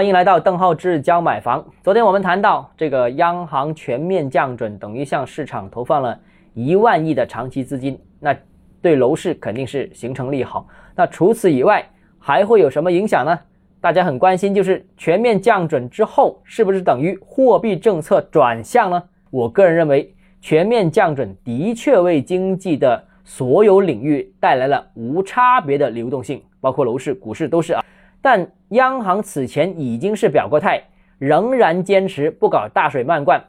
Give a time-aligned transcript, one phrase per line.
[0.00, 1.62] 欢迎来到邓浩志教买房。
[1.84, 6.18] 昨天我们谈到这个央行全面降准，等于向市场投放了
[6.54, 8.34] 一万亿的长期资金，那
[8.80, 10.66] 对楼市肯定是形成利好。
[10.96, 11.86] 那除此以外，
[12.18, 13.38] 还会有什么影响呢？
[13.78, 19.02] 大家很关心，就是全面降准之后，是不是等于货币政策转向呢？
[19.30, 27.84] 我个人认为，全面降准的确为经济的所有领域带来了无差别的流动性，包括楼市、股市都是啊。
[28.22, 30.82] 但央行此前已经是表过态，
[31.18, 33.42] 仍然坚持不搞大水漫灌，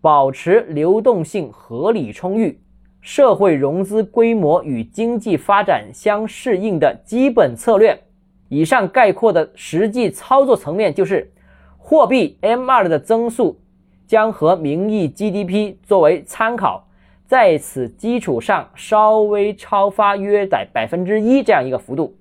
[0.00, 2.60] 保持流动性合理充裕、
[3.00, 7.98] 社会融资规模与经济发展相适应的基本策略。
[8.48, 11.32] 以上概括的实际操作层面就是，
[11.78, 13.58] 货币 M2 的增速
[14.06, 16.86] 将和名义 GDP 作为参考，
[17.26, 22.14] 在此基础上稍微超发约在百分之一这样一个幅度。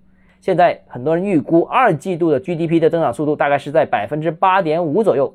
[0.43, 5.33] 现在很多人预估二季度的 GDP 的增长速度大概是在百分之八点五左右，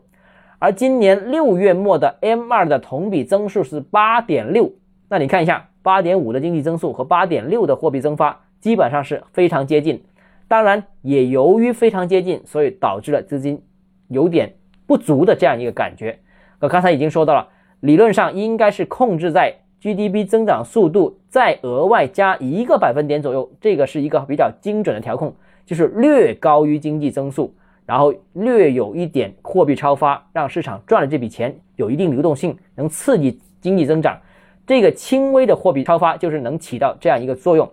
[0.58, 4.70] 而今年六月末的 M2 的同比增速是八点六。
[5.08, 10.04] 那你看一下，八点五的经济增速和八点六的货币增发基本上是非常接近。
[10.46, 13.62] 当然，也由于非常接近，所以导致了资金
[14.08, 16.18] 有点不足的这样一个感觉。
[16.60, 17.48] 我刚才已经说到了，
[17.80, 19.54] 理论上应该是控制在。
[19.80, 25.32] GDP 增长速度再额外加一个百分点左右，这个是一个比较精准的调控，
[25.64, 27.54] 就是略高于经济增速，
[27.86, 34.18] 然后略有一点货币超发，让市场赚了这笔钱，有一定流动性，能刺激经济增长。
[34.66, 37.70] 这个轻微的货币超发就是能起到这样一个作用。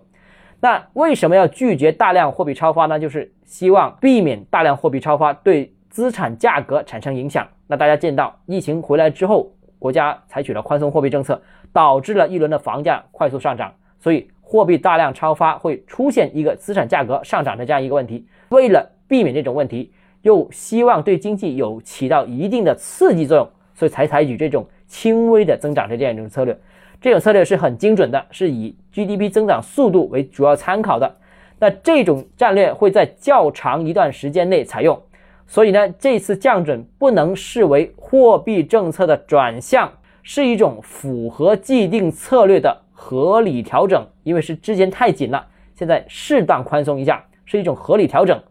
[0.60, 3.00] 那为什么要拒绝大量货币超发呢？
[3.00, 7.48] 就是希望避免大量货币超发对资产价格产生影响。
[7.66, 9.52] 那大家见到疫情回来之后。
[9.80, 18.26] 国家采取了宽松货币政策，导致了一轮的房价快速上涨，所以货币大量超发会出现一个资产价格上涨的这样一个问题。
[18.50, 26.58] 为了避免这种问题，又希望对经济有起到一定的刺激作用，所以才采取这种轻微的增长的这样一种策略。
[27.02, 31.16] 这种策略是很精准的，是以 GDP 增长速度为主要参考的。
[31.60, 35.00] 那这种战略会在较长一段时间内采用。
[35.48, 39.92] 所以呢，这次降准不能视为货币政策的转向，
[40.24, 44.06] 是一种符合既定策略的合理调整。
[44.24, 48.42] 因为是之前太紧了，现在适当宽松一下，是一种合理调整。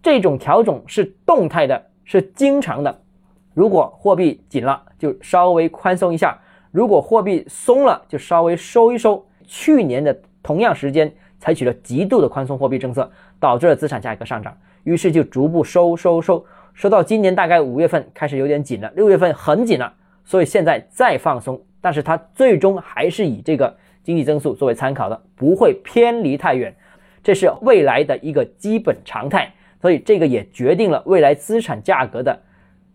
[0.00, 3.00] 这种调整是动态的，是经常的。
[3.52, 6.38] 如果货币紧了，就稍微宽松一下；
[6.70, 9.26] 如果货币松了，就稍微收一收。
[9.44, 14.56] 去年的同样时间采取了极度的宽松货币政策，导致了资产价格上涨。
[14.84, 19.92] 于是就逐步收收收，收到今年大概五月份开始有点紧了，六月份很紧了，
[20.24, 26.74] 所以现在再放松，但是它最终还是以这个经济增速作为参考的，不会偏离太远，
[27.22, 32.40] 这是未来的一个基本常态，所以这个也决定了未来资产价格的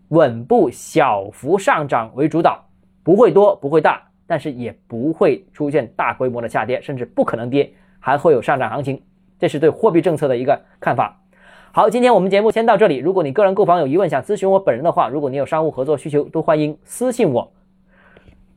[0.08, 2.66] 稳步小幅上涨为主导，
[3.04, 7.72] 不会多不会大，但是也不会出现大规模的下跌，甚至不可能跌，
[8.04, 9.00] 还会有上涨行情，
[9.38, 11.22] 这是对货币政策的一个看法。
[11.72, 12.98] 好，今天我们节目先到这里。
[12.98, 17.50] 如果你个人购房有疑问，想咨询我本人的话，如果你有商务合作需求，都欢迎私信我。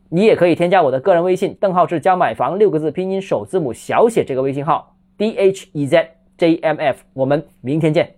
[0.09, 7.03] 你也可以添加我的个人微信“邓浩志教买房”六个字拼音首字母小写这个微信号 d h e z j m f。
[7.13, 8.17] 我们明天见。